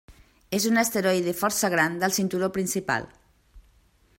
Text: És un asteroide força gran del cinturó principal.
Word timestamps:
És 0.59 0.63
un 0.69 0.81
asteroide 0.83 1.35
força 1.41 1.69
gran 1.75 1.99
del 2.05 2.15
cinturó 2.17 2.49
principal. 2.57 3.07